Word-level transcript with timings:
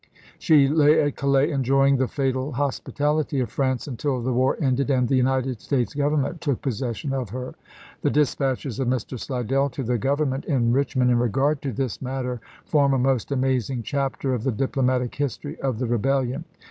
She 0.39 0.67
lay 0.67 0.99
at 0.99 1.15
Calais 1.15 1.41
chap. 1.43 1.49
vi. 1.49 1.53
enjoying 1.53 1.97
the 1.97 2.07
fatal 2.07 2.53
hospitality 2.53 3.39
of 3.39 3.51
France 3.51 3.85
until 3.85 4.19
the 4.19 4.33
war 4.33 4.57
ended 4.59 4.89
and 4.89 5.07
the 5.07 5.15
United 5.15 5.61
States 5.61 5.93
Government 5.93 6.41
took 6.41 6.59
possession 6.63 7.13
of 7.13 7.29
her. 7.29 7.53
The 8.01 8.09
dispatches 8.09 8.79
of 8.79 8.87
Mr. 8.87 9.19
Slid 9.19 9.51
ell 9.51 9.69
to 9.69 9.83
the 9.83 9.99
Government 9.99 10.45
in 10.45 10.73
Richmond, 10.73 11.11
in 11.11 11.19
regard 11.19 11.61
to 11.61 11.71
this 11.71 12.01
matter, 12.01 12.41
form 12.65 12.95
a 12.95 12.97
most 12.97 13.29
amazing 13.31 13.83
chapter 13.83 14.33
of 14.33 14.43
the 14.43 14.51
diplo 14.51 14.83
matic 14.83 15.13
history 15.13 15.61
of 15.61 15.77
the 15.77 15.85
Rebellion. 15.85 16.45